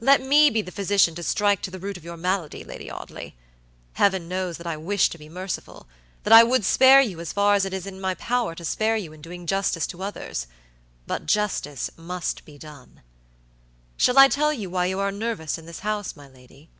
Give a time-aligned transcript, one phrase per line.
[0.00, 3.36] Let me be the physician to strike to the root of your malady, Lady Audley.
[3.92, 5.86] Heaven knows that I wish to be mercifulthat
[6.32, 9.12] I would spare you as far as it is in my power to spare you
[9.12, 13.02] in doing justice to othersbut justice must be done.
[13.98, 16.70] Shall I tell you why you are nervous in this house, my lady?"